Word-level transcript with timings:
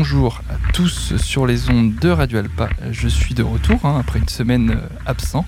bonjour 0.00 0.40
à 0.48 0.72
tous 0.72 1.14
sur 1.18 1.46
les 1.46 1.68
ondes 1.68 1.94
de 1.96 2.08
Radio 2.08 2.38
Alpa. 2.38 2.70
Je 2.90 3.06
suis 3.06 3.34
de 3.34 3.42
retour 3.42 3.84
hein, 3.84 3.98
après 4.00 4.18
une 4.18 4.30
semaine 4.30 4.70
euh, 4.70 4.88
absent 5.04 5.44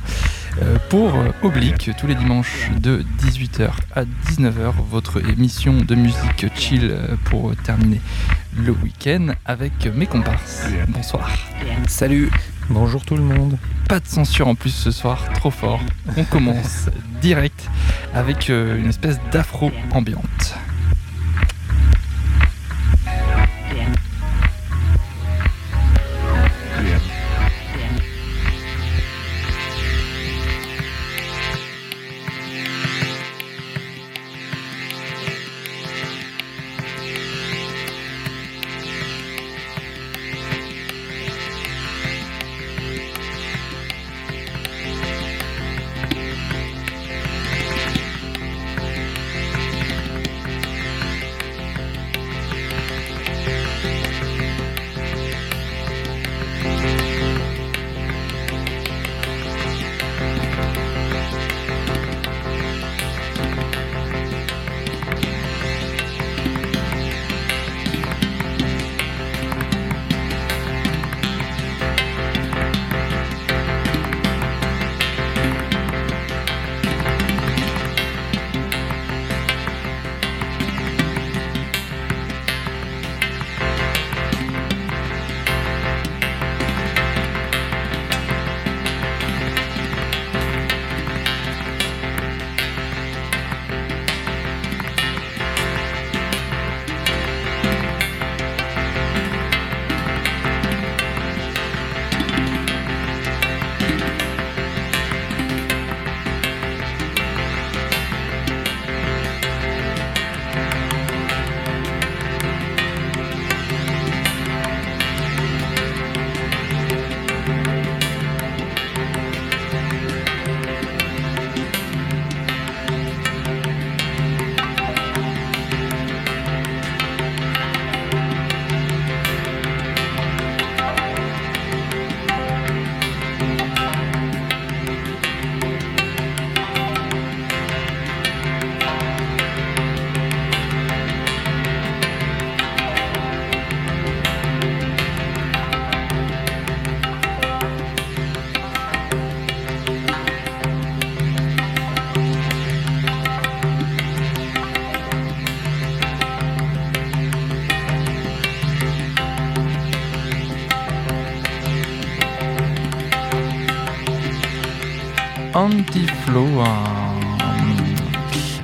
euh, 0.60 0.76
pour 0.90 1.14
euh, 1.14 1.30
Oblique 1.42 1.90
tous 1.98 2.06
les 2.06 2.14
dimanches 2.14 2.70
de 2.78 3.02
18h 3.18 3.70
à 3.94 4.04
19h, 4.04 4.74
votre 4.90 5.26
émission 5.26 5.78
de 5.78 5.94
musique 5.94 6.54
chill 6.54 6.94
pour 7.24 7.56
terminer 7.64 8.02
le 8.54 8.72
week-end 8.72 9.28
avec 9.46 9.86
mes 9.86 10.04
comparses. 10.04 10.66
Bonsoir. 10.88 11.30
Salut. 11.88 12.30
Bonjour 12.68 13.06
tout 13.06 13.16
le 13.16 13.22
monde. 13.22 13.56
Pas 13.88 14.00
de 14.00 14.06
censure 14.06 14.48
en 14.48 14.54
plus 14.54 14.74
ce 14.74 14.90
soir, 14.90 15.32
trop 15.32 15.50
fort. 15.50 15.80
On 16.18 16.24
commence 16.24 16.90
direct 17.22 17.70
avec 18.12 18.50
une 18.50 18.90
espèce 18.90 19.18
d'afro 19.32 19.72
ambiante. 19.92 20.56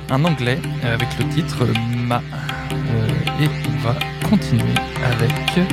Un, 0.09 0.25
anglais 0.25 0.59
avec 0.83 1.07
le 1.19 1.29
titre 1.29 1.67
Ma. 2.07 2.19
Euh, 2.71 3.43
et 3.43 3.47
on 3.67 3.77
va 3.83 3.95
continuer 4.27 4.73
avec 5.05 5.67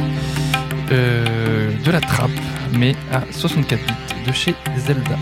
euh, 0.92 1.70
de 1.82 1.90
la 1.90 2.02
trappe, 2.02 2.28
mais 2.74 2.94
à 3.10 3.22
64 3.30 3.80
bits 3.80 4.26
de 4.26 4.32
chez 4.32 4.54
Zelda. 4.76 5.16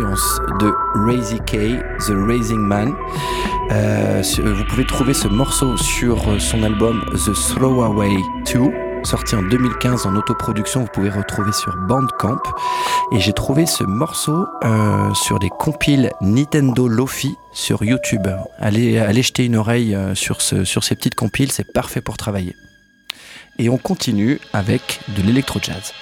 De 0.00 0.72
Razy 0.94 1.38
K, 1.40 1.82
The 1.98 2.12
Raising 2.26 2.58
Man. 2.58 2.94
Euh, 3.70 4.22
vous 4.42 4.64
pouvez 4.64 4.86
trouver 4.86 5.14
ce 5.14 5.28
morceau 5.28 5.76
sur 5.76 6.40
son 6.40 6.62
album 6.62 7.04
The 7.12 7.32
Throwaway 7.32 8.16
2 8.52 8.60
sorti 9.04 9.34
en 9.34 9.42
2015 9.42 10.06
en 10.06 10.16
autoproduction, 10.16 10.82
vous 10.82 10.88
pouvez 10.92 11.10
retrouver 11.10 11.52
sur 11.52 11.76
Bandcamp. 11.76 12.42
Et 13.12 13.20
j'ai 13.20 13.32
trouvé 13.32 13.66
ce 13.66 13.84
morceau 13.84 14.46
euh, 14.64 15.14
sur 15.14 15.38
des 15.38 15.48
compiles 15.48 16.10
Nintendo 16.20 16.88
Lofi 16.88 17.36
sur 17.52 17.84
YouTube. 17.84 18.28
Allez, 18.58 18.98
allez 18.98 19.22
jeter 19.22 19.44
une 19.44 19.56
oreille 19.56 19.94
euh, 19.94 20.14
sur, 20.14 20.40
sur 20.40 20.84
ces 20.84 20.94
petites 20.94 21.14
compiles, 21.14 21.52
c'est 21.52 21.72
parfait 21.72 22.00
pour 22.00 22.16
travailler. 22.16 22.56
Et 23.58 23.68
on 23.68 23.78
continue 23.78 24.40
avec 24.52 25.00
de 25.16 25.22
l'électro-jazz. 25.22 25.92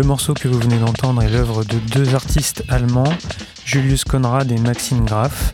Le 0.00 0.06
morceau 0.06 0.32
que 0.32 0.48
vous 0.48 0.58
venez 0.58 0.78
d'entendre 0.78 1.22
est 1.22 1.28
l'œuvre 1.28 1.62
de 1.62 1.76
deux 1.92 2.14
artistes 2.14 2.64
allemands, 2.70 3.12
Julius 3.66 4.04
Conrad 4.04 4.50
et 4.50 4.56
Maxime 4.56 5.04
Graf, 5.04 5.52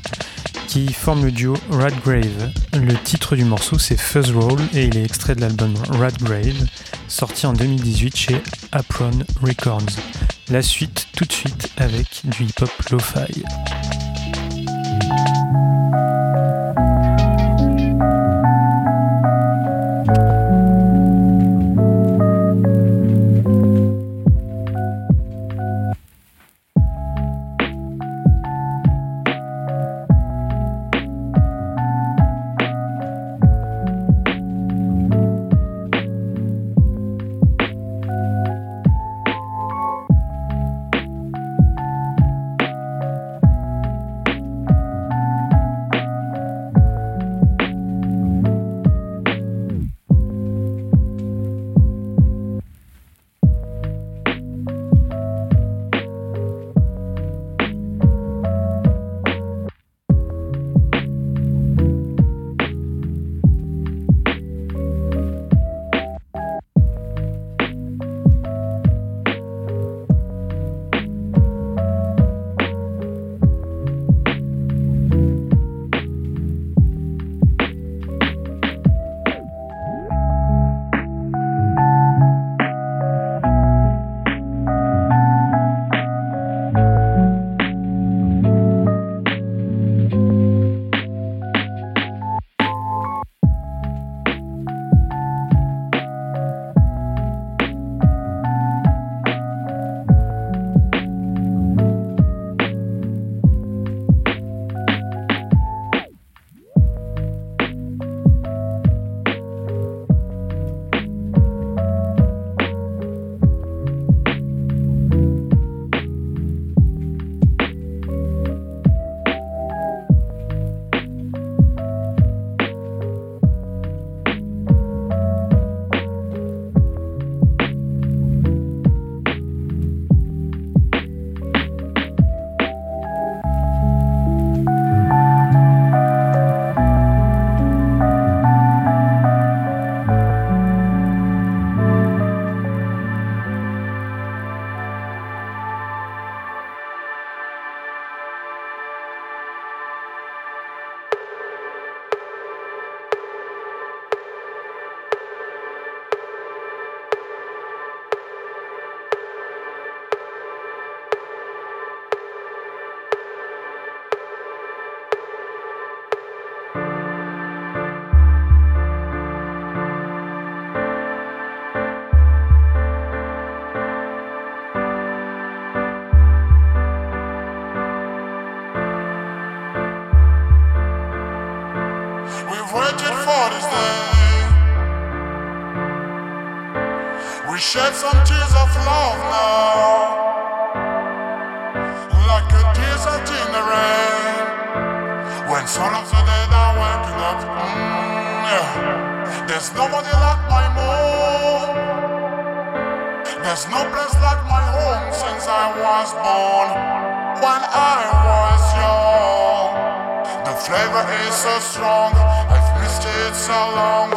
qui 0.68 0.92
forment 0.92 1.24
le 1.24 1.32
duo 1.32 1.54
Radgrave. 1.68 2.52
Le 2.72 2.94
titre 2.94 3.34
du 3.34 3.44
morceau 3.44 3.76
c'est 3.76 3.96
Fuzz 3.96 4.30
Roll 4.30 4.60
et 4.72 4.84
il 4.84 4.96
est 4.98 5.04
extrait 5.04 5.34
de 5.34 5.40
l'album 5.40 5.74
Radgrave, 5.98 6.64
sorti 7.08 7.44
en 7.46 7.54
2018 7.54 8.16
chez 8.16 8.40
Apron 8.70 9.18
Records. 9.42 9.96
La 10.48 10.62
suite 10.62 11.08
tout 11.16 11.24
de 11.24 11.32
suite 11.32 11.72
avec 11.76 12.20
du 12.22 12.44
hip-hop 12.44 12.70
lo-fi. 12.92 13.42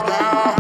down. 0.08 0.59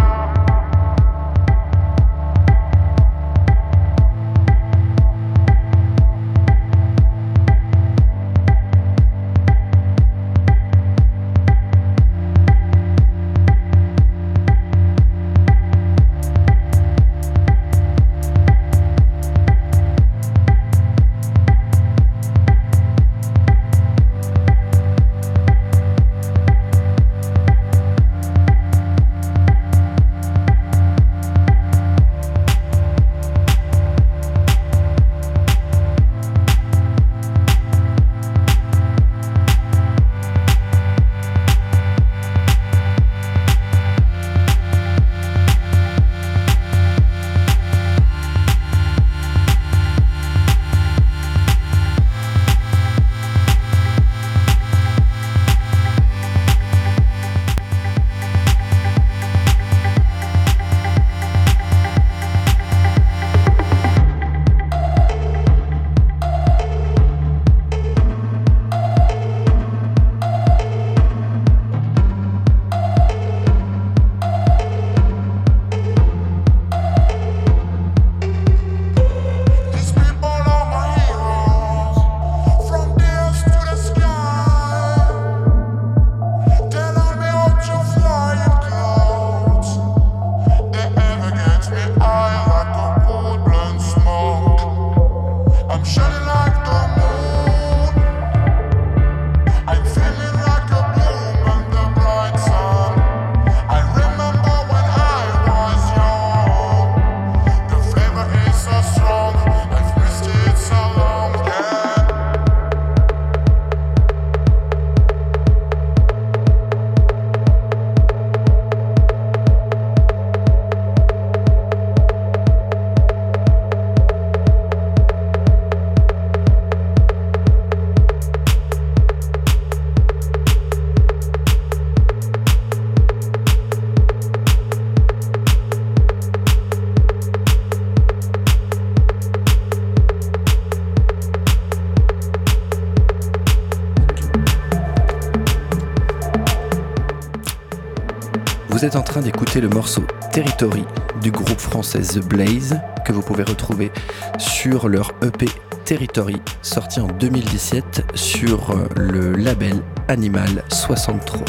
Vous 148.80 148.86
êtes 148.86 148.96
en 148.96 149.02
train 149.02 149.20
d'écouter 149.20 149.60
le 149.60 149.68
morceau 149.68 150.04
Territory 150.32 150.86
du 151.22 151.32
groupe 151.32 151.60
français 151.60 152.00
The 152.00 152.26
Blaze 152.26 152.80
que 153.04 153.12
vous 153.12 153.22
pouvez 153.22 153.44
retrouver 153.44 153.92
sur 154.38 154.88
leur 154.88 155.12
EP 155.22 155.48
Territory 155.84 156.38
sorti 156.62 157.02
en 157.02 157.08
2017 157.08 158.12
sur 158.16 158.70
euh, 158.70 158.88
le 158.96 159.34
label 159.34 159.84
Animal 160.08 160.64
63. 160.70 161.44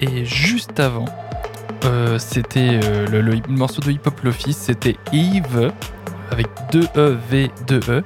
Et 0.00 0.24
juste 0.24 0.80
avant, 0.80 1.04
euh, 1.84 2.18
c'était 2.18 2.80
euh, 2.82 3.06
le, 3.06 3.40
morceau 3.48 3.82
de 3.82 3.92
hip-hop 3.92 4.20
Lofi, 4.24 4.52
c'était 4.52 4.96
Eve 5.12 5.70
avec 6.32 6.48
2 6.72 6.88
E, 6.96 7.16
V, 7.30 7.52
2 7.68 7.80
E. 7.88 8.04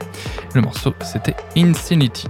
Le 0.55 0.61
morceau, 0.61 0.93
c'était 1.03 1.37
Insanity. 1.57 2.29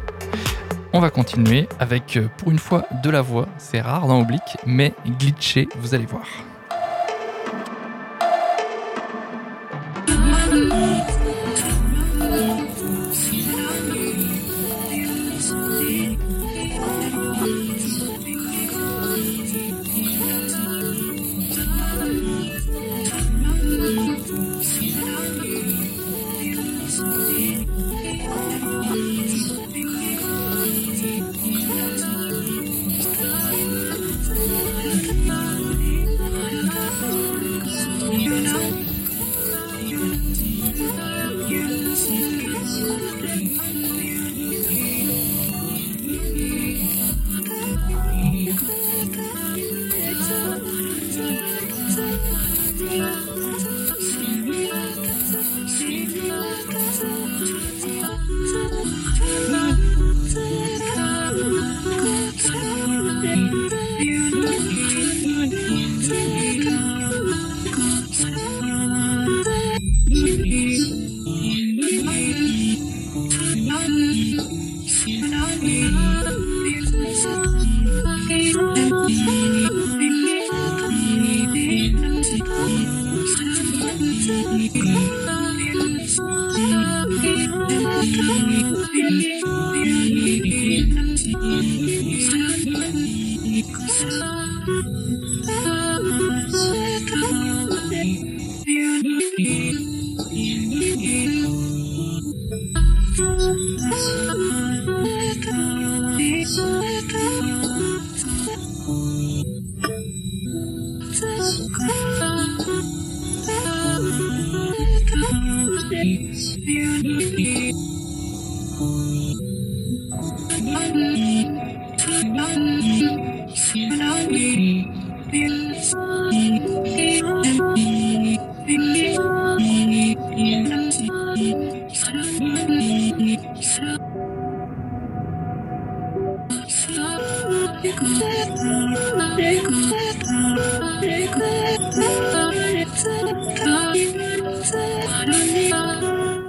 On 0.98 1.00
va 1.00 1.10
continuer 1.10 1.68
avec, 1.78 2.16
euh, 2.16 2.26
pour 2.38 2.50
une 2.50 2.58
fois, 2.58 2.84
de 3.04 3.08
la 3.08 3.22
voix. 3.22 3.46
C'est 3.58 3.80
rare 3.80 4.08
dans 4.08 4.20
Oblique, 4.20 4.56
mais 4.66 4.94
glitché, 5.06 5.68
vous 5.78 5.94
allez 5.94 6.06
voir. 6.06 6.26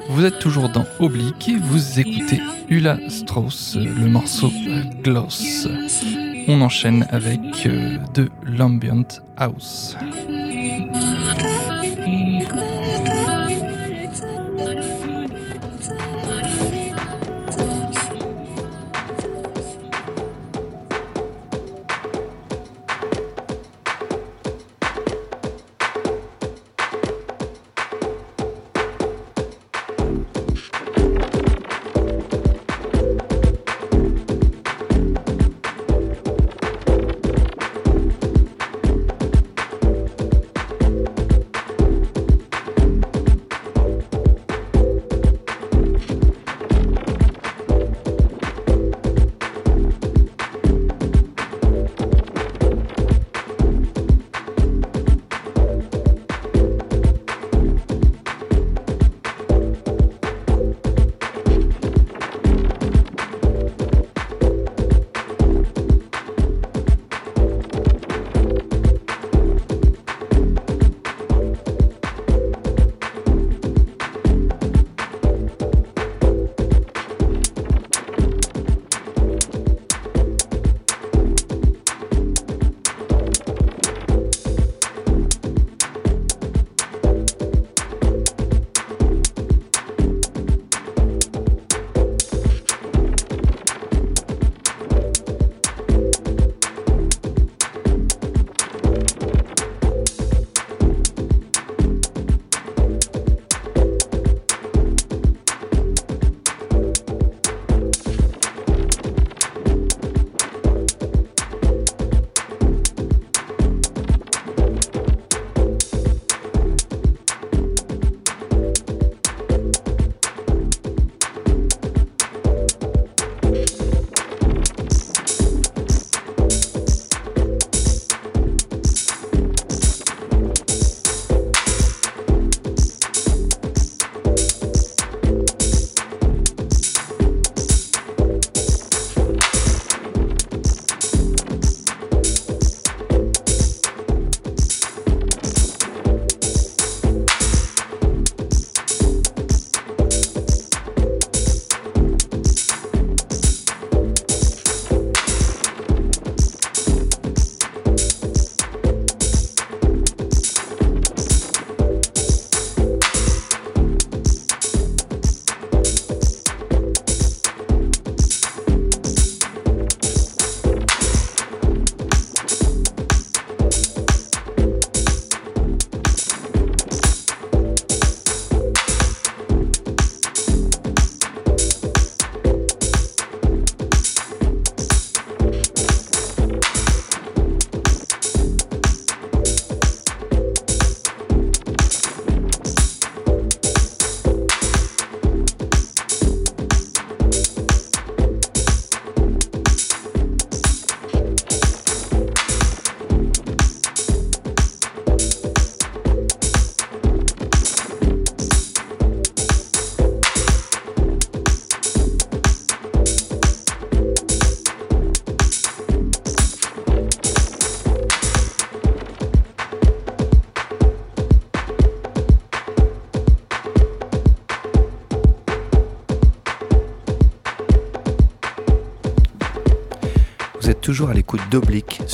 Vous 0.10 0.26
êtes 0.26 0.40
toujours 0.40 0.70
dans 0.70 0.86
Oblique 1.00 1.52
vous 1.62 2.00
écoutez 2.00 2.42
Ula 2.70 2.98
Strauss, 3.08 3.78
le 3.78 4.08
morceau 4.10 4.52
Gloss. 5.04 5.68
On 6.48 6.62
enchaîne 6.62 7.08
avec 7.10 7.66
euh, 7.66 7.98
de 8.14 8.30
l'ambient 8.44 9.04
house. 9.38 9.96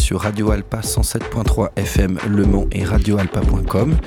Sur 0.06 0.22
Radio 0.22 0.52
Alpa 0.52 0.82
107.3 0.82 1.70
FM 1.78 2.20
Le 2.30 2.46
Mans 2.46 2.68
et 2.72 2.84
radioalpa.com 2.84 3.98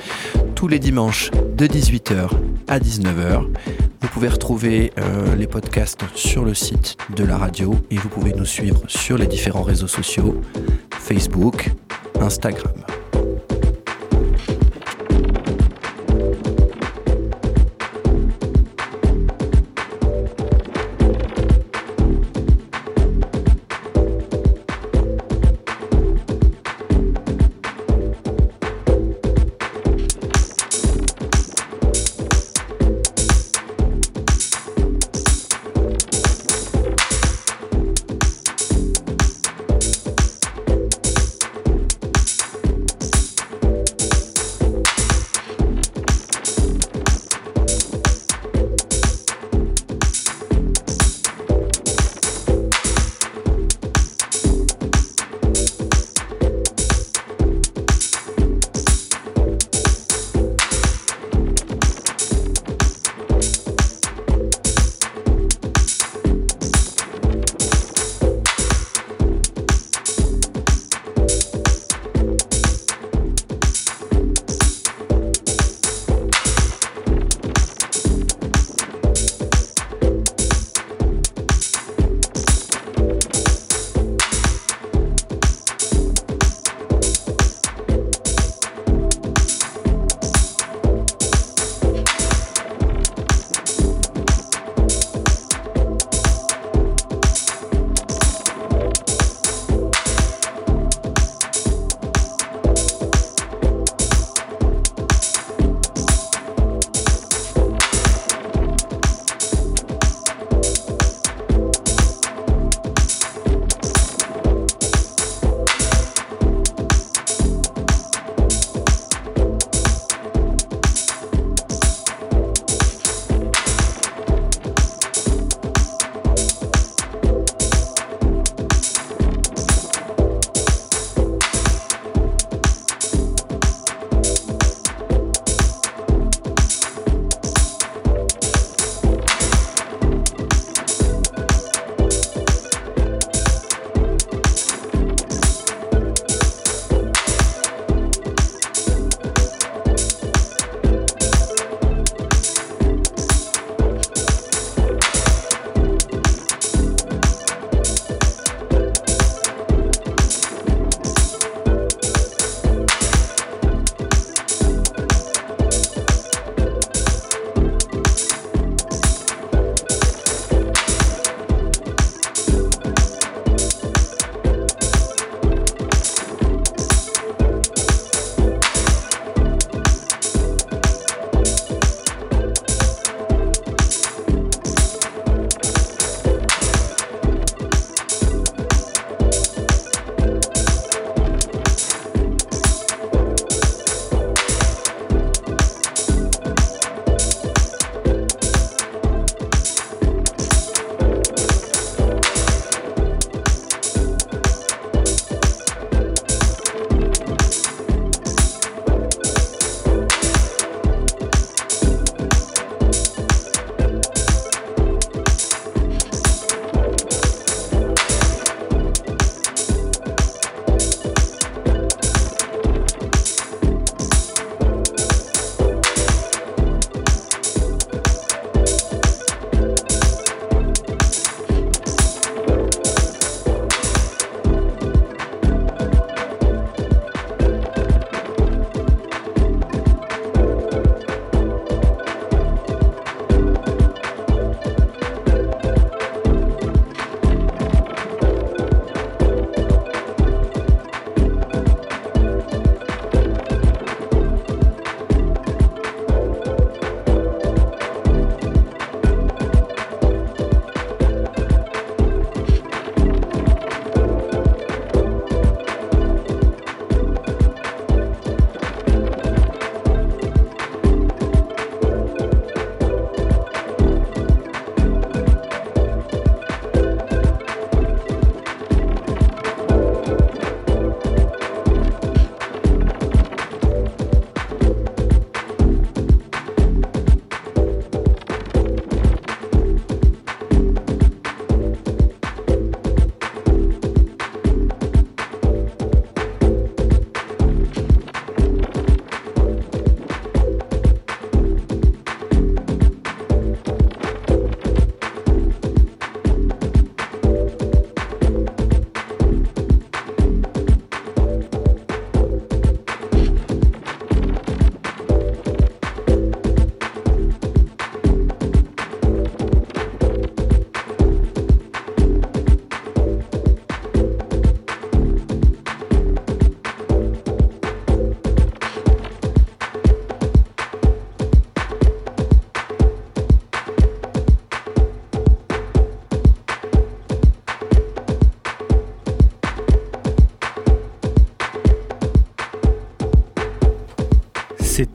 tous 0.55 0.69
les 0.69 0.79
dimanches 0.79 1.29
de 1.57 1.67
18h 1.67 2.29
à 2.69 2.79
19h. 2.79 3.45
Vous 3.99 4.07
pouvez 4.07 4.29
retrouver 4.29 4.93
euh, 4.97 5.35
les 5.35 5.45
podcasts 5.45 6.05
sur 6.15 6.45
le 6.45 6.53
site 6.53 6.95
de 7.17 7.25
la 7.25 7.37
radio 7.37 7.75
et 7.91 7.97
vous 7.97 8.07
pouvez 8.07 8.31
nous 8.31 8.45
suivre 8.45 8.81
sur 8.87 9.17
les 9.17 9.27
différents 9.27 9.63
réseaux 9.63 9.89
sociaux 9.89 10.39
Facebook, 11.01 11.69
Instagram. 12.21 12.78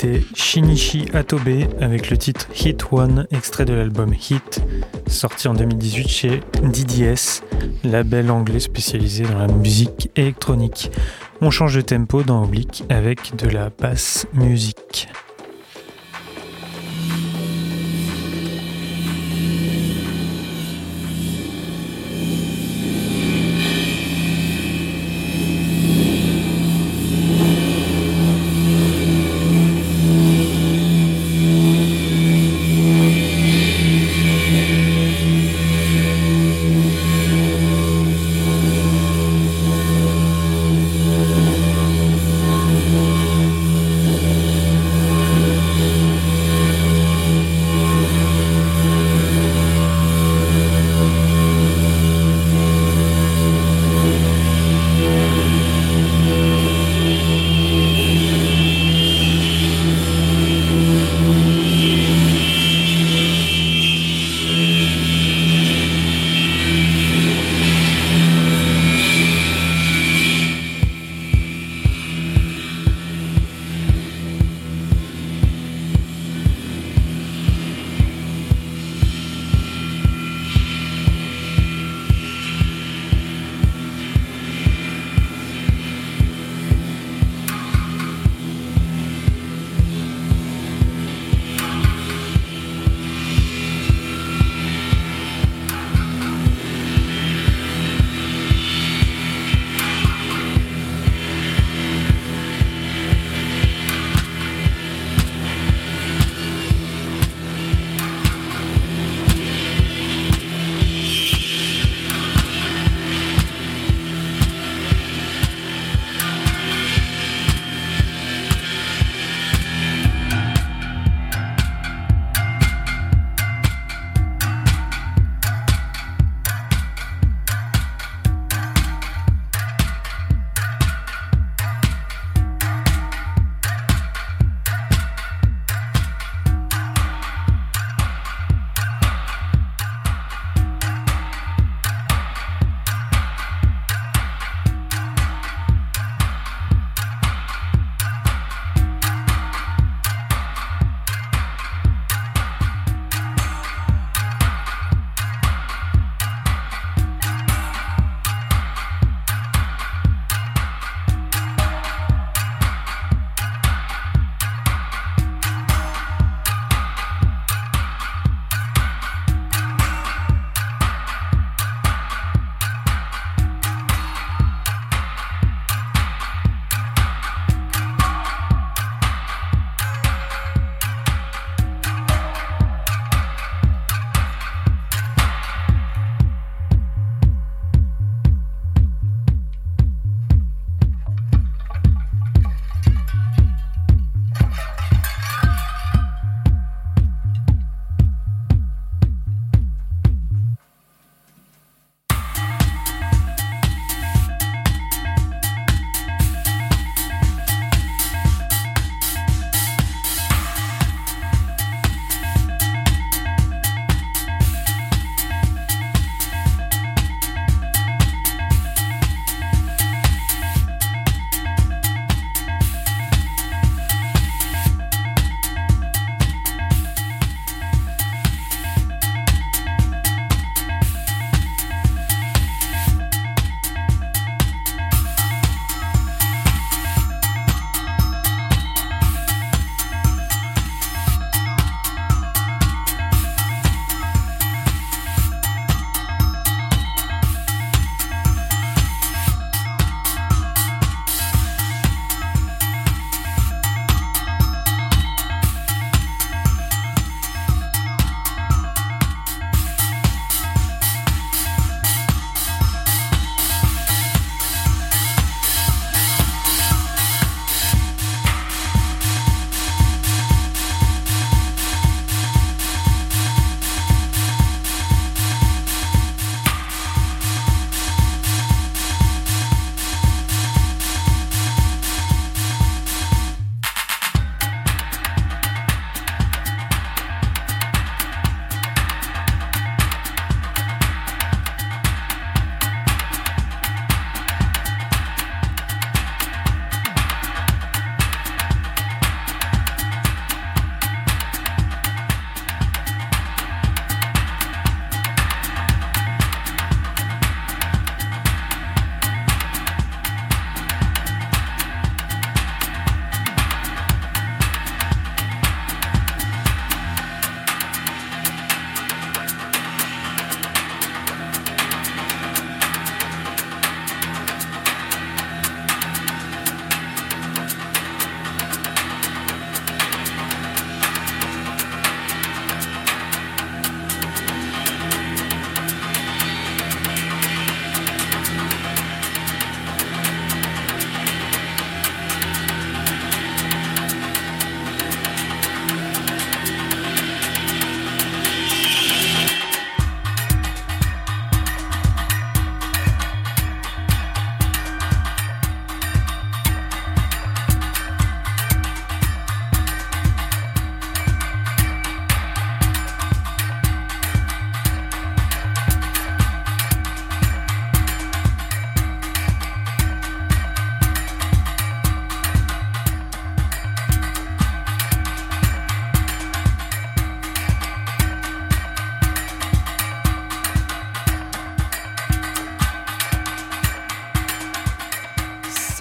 C'était 0.05 0.23
Shinichi 0.35 1.07
Atobe 1.15 1.65
avec 1.81 2.11
le 2.11 2.19
titre 2.19 2.47
Hit 2.55 2.85
One, 2.93 3.27
extrait 3.31 3.65
de 3.65 3.73
l'album 3.73 4.13
Hit, 4.13 4.61
sorti 5.07 5.49
en 5.49 5.55
2018 5.55 6.09
chez 6.09 6.41
DDS, 6.63 7.43
label 7.85 8.31
anglais 8.31 8.61
spécialisé 8.61 9.25
dans 9.25 9.39
la 9.39 9.47
musique 9.47 10.11
électronique. 10.15 10.91
On 11.41 11.51
change 11.51 11.77
de 11.77 11.81
tempo 11.81 12.23
dans 12.23 12.45
Oblique 12.45 12.85
avec 12.91 13.35
de 13.37 13.49
la 13.49 13.71
basse 13.71 14.27
musique. 14.35 15.09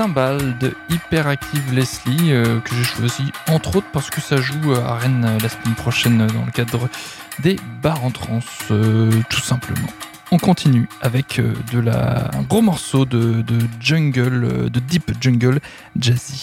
Cymbales 0.04 0.58
de 0.60 0.74
Hyperactive 0.90 1.74
Leslie 1.74 2.34
que 2.66 2.76
j'ai 2.76 2.84
choisi 2.84 3.32
entre 3.50 3.78
autres 3.78 3.88
parce 3.94 4.10
que 4.10 4.20
ça 4.20 4.36
joue 4.36 4.74
à 4.74 4.96
Rennes 4.96 5.38
la 5.42 5.48
semaine 5.48 5.76
prochaine 5.76 6.28
dans 6.28 6.44
le 6.46 6.52
cadre 6.52 6.90
des 7.40 7.56
bars 7.82 8.04
en 8.04 8.12
trance 8.12 8.66
tout 8.68 9.40
simplement. 9.40 9.88
On 10.32 10.40
continue 10.40 10.90
avec 11.02 11.40
de 11.72 11.80
la, 11.80 12.32
un 12.36 12.42
gros 12.42 12.62
morceau 12.62 13.06
de, 13.06 13.42
de 13.44 13.60
jungle, 13.80 14.70
de 14.70 14.80
deep 14.82 15.14
jungle 15.22 15.62
jazzy. 15.98 16.43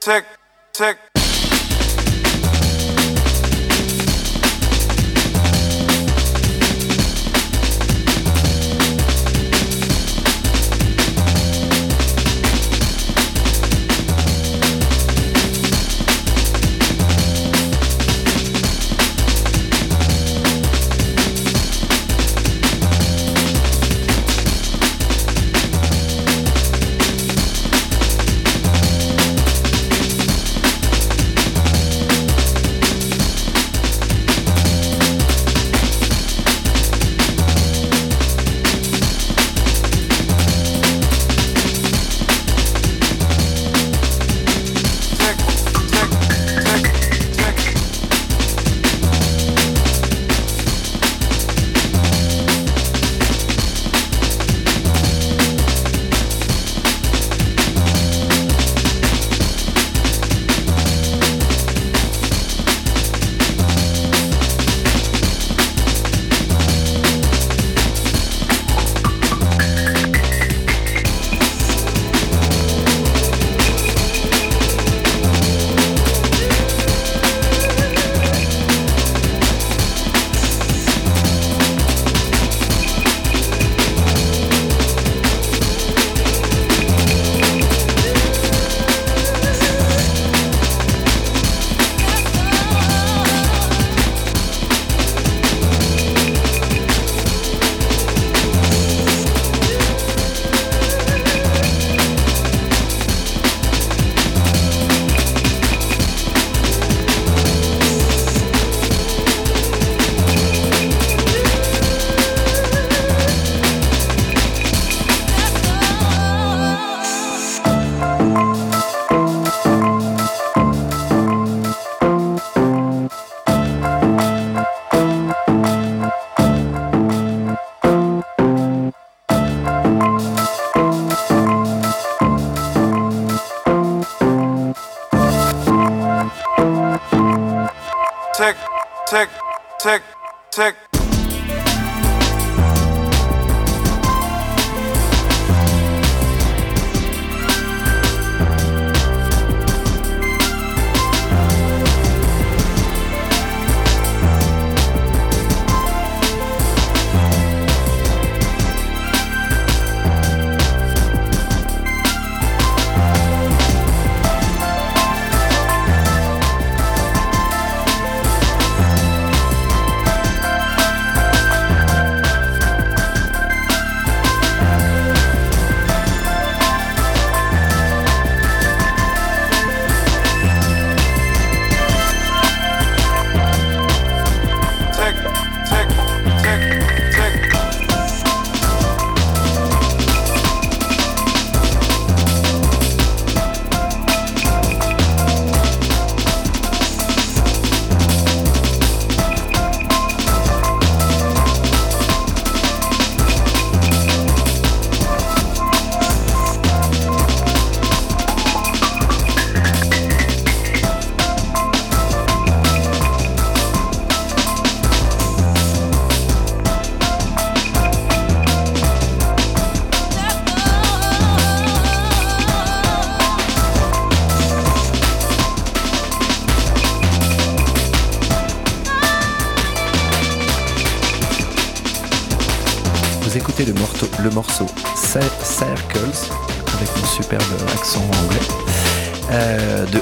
tick, 0.00 0.24
tick. 0.72 1.09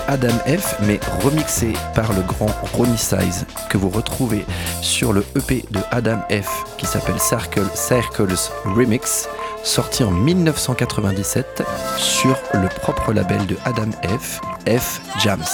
Adam 0.09 0.33
F, 0.47 0.75
mais 0.87 0.99
remixé 1.23 1.75
par 1.95 2.11
le 2.15 2.23
grand 2.23 2.51
Ronnie 2.73 2.97
Size, 2.97 3.45
que 3.69 3.77
vous 3.77 3.91
retrouvez 3.91 4.45
sur 4.81 5.13
le 5.13 5.23
EP 5.37 5.67
de 5.71 5.81
Adam 5.91 6.19
F, 6.31 6.65
qui 6.79 6.87
s'appelle 6.87 7.21
Circle, 7.21 7.67
Circles 7.75 8.51
Remix, 8.65 9.29
sorti 9.63 10.03
en 10.03 10.11
1997 10.11 11.63
sur 11.99 12.37
le 12.55 12.69
propre 12.81 13.13
label 13.13 13.47
de 13.47 13.57
Adam 13.67 13.91
F, 14.19 14.41
F 14.67 15.01
Jams. 15.23 15.45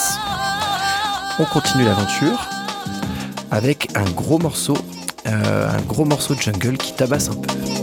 On 1.40 1.44
continue 1.46 1.84
l'aventure 1.84 2.48
avec 3.50 3.88
un 3.96 4.09
gros 4.11 4.38
morceau, 4.38 4.76
euh, 5.26 5.68
un 5.68 5.82
gros 5.82 6.05
morceau 6.05 6.36
de 6.36 6.40
jungle 6.40 6.76
qui 6.76 6.94
tabasse 6.94 7.28
un 7.28 7.34
peu. 7.34 7.74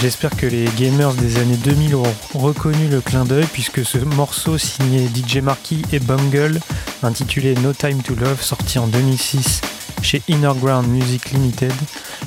J'espère 0.00 0.34
que 0.34 0.46
les 0.46 0.64
gamers 0.78 1.12
des 1.12 1.38
années 1.38 1.58
2000 1.58 1.94
auront 1.94 2.14
reconnu 2.32 2.88
le 2.88 3.02
clin 3.02 3.26
d'œil 3.26 3.44
puisque 3.52 3.84
ce 3.84 3.98
morceau 3.98 4.56
signé 4.56 5.06
DJ 5.06 5.42
Marquis 5.42 5.82
et 5.92 5.98
Bungle, 5.98 6.58
intitulé 7.02 7.54
No 7.56 7.74
Time 7.74 8.02
to 8.02 8.14
Love, 8.14 8.40
sorti 8.40 8.78
en 8.78 8.86
2006 8.86 9.60
chez 10.00 10.22
Innerground 10.28 10.88
Music 10.88 11.32
Limited, 11.32 11.74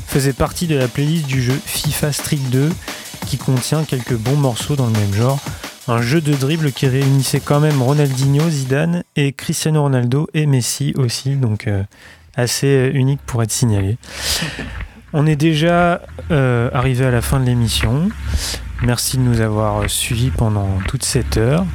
faisait 0.06 0.34
partie 0.34 0.68
de 0.68 0.76
la 0.76 0.88
playlist 0.88 1.26
du 1.26 1.42
jeu 1.42 1.60
FIFA 1.66 2.12
Street 2.12 2.40
2 2.52 2.72
qui 3.26 3.38
contient 3.38 3.84
quelques 3.86 4.18
bons 4.18 4.38
morceaux 4.38 4.76
dans 4.76 4.86
le 4.86 4.94
même 4.94 5.14
genre. 5.16 5.40
Un 5.88 6.04
jeu 6.04 6.22
de 6.22 6.34
dribble 6.36 6.72
qui 6.72 6.86
réunissait 6.86 7.40
quand 7.40 7.60
même 7.60 7.82
Ronaldinho, 7.82 8.48
Zidane 8.52 9.04
et 9.16 9.34
Cristiano 9.34 9.82
Ronaldo 9.82 10.28
et 10.36 10.46
Messi 10.46 10.94
aussi, 10.96 11.38
donc 11.38 11.66
euh, 11.66 11.84
assez 12.36 12.68
euh, 12.68 12.92
unique 12.94 13.22
pour 13.26 13.42
être 13.42 13.52
signalé. 13.52 13.98
On 15.16 15.28
est 15.28 15.36
déjà 15.36 16.02
euh, 16.32 16.72
arrivé 16.74 17.06
à 17.06 17.12
la 17.12 17.22
fin 17.22 17.40
de 17.40 17.46
l'émission. 17.46 18.10
Merci 18.82 19.18
de 19.18 19.22
nous 19.22 19.42
avoir 19.42 19.88
suivis 19.88 20.32
pendant 20.32 20.68
toute 20.88 21.04
cette 21.04 21.38
heure. 21.38 21.66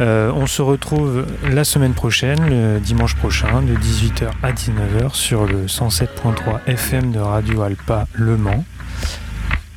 Euh, 0.00 0.32
on 0.34 0.46
se 0.46 0.62
retrouve 0.62 1.26
la 1.50 1.64
semaine 1.64 1.92
prochaine, 1.92 2.48
le 2.48 2.80
dimanche 2.80 3.14
prochain, 3.14 3.60
de 3.60 3.74
18h 3.74 4.30
à 4.42 4.52
19h 4.52 5.14
sur 5.14 5.44
le 5.44 5.66
107.3 5.66 6.60
FM 6.66 7.12
de 7.12 7.18
Radio 7.18 7.60
Alpa 7.60 8.06
Le 8.14 8.38
Mans. 8.38 8.64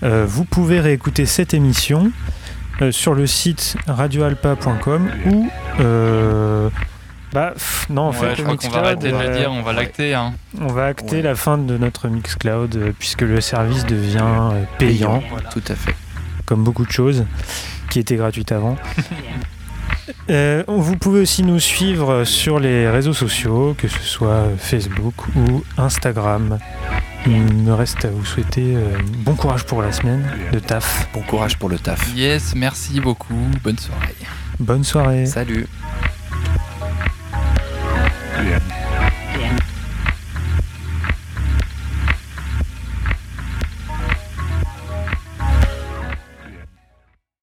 Euh, 0.03 0.25
vous 0.25 0.45
pouvez 0.45 0.79
réécouter 0.79 1.25
cette 1.25 1.53
émission 1.53 2.13
sur 2.91 3.13
le 3.13 3.27
site 3.27 3.75
radioalpa.com 3.87 5.09
ou 5.25 5.49
bah 7.35 7.51
pff, 7.53 7.87
non 7.89 8.03
en 8.03 8.09
Ouais, 8.11 8.15
fait 8.29 8.35
je 8.37 8.41
crois 8.43 8.55
qu'on 8.57 8.69
va 8.69 8.79
arrêter 8.79 9.11
de 9.11 9.17
le 9.17 9.19
euh, 9.25 9.37
dire, 9.37 9.51
on 9.51 9.61
va 9.61 9.71
ouais. 9.71 9.75
l'acter. 9.75 10.13
Hein. 10.13 10.33
on 10.61 10.67
va 10.67 10.85
acter 10.85 11.17
Ouais. 11.17 11.21
la 11.21 11.35
fin 11.35 11.57
de 11.57 11.77
notre 11.77 12.07
Mixcloud 12.07 12.75
euh, 12.75 12.91
puisque 12.97 13.21
le 13.21 13.41
service 13.41 13.85
devient 13.85 14.19
euh, 14.23 14.63
payant, 14.79 15.21
Tout 15.51 15.61
à 15.67 15.75
fait. 15.75 15.93
comme 16.45 16.63
beaucoup 16.63 16.85
de 16.85 16.91
choses 16.91 17.25
qui 17.89 17.99
étaient 17.99 18.15
gratuites 18.15 18.51
avant. 18.51 18.77
Euh, 20.29 20.63
vous 20.67 20.97
pouvez 20.97 21.21
aussi 21.21 21.41
nous 21.43 21.59
suivre 21.59 22.23
sur 22.25 22.59
les 22.59 22.87
réseaux 22.89 23.13
sociaux, 23.13 23.75
que 23.77 23.87
ce 23.87 23.99
soit 24.01 24.43
Facebook 24.57 25.13
ou 25.35 25.63
Instagram. 25.77 26.59
Il 27.25 27.41
me 27.41 27.73
reste 27.73 28.05
à 28.05 28.09
vous 28.09 28.23
souhaiter 28.25 28.75
euh, 28.75 28.97
bon 29.19 29.33
courage 29.35 29.63
pour 29.65 29.81
la 29.81 29.91
semaine 29.91 30.23
de 30.51 30.59
taf. 30.59 31.07
Bon 31.13 31.21
courage 31.21 31.57
pour 31.57 31.69
le 31.69 31.79
taf. 31.79 32.11
Yes, 32.15 32.53
merci 32.55 32.99
beaucoup. 32.99 33.33
Bonne 33.63 33.79
soirée. 33.79 34.15
Bonne 34.59 34.83
soirée. 34.83 35.25
Salut. 35.25 35.65
Yeah. 38.43 38.84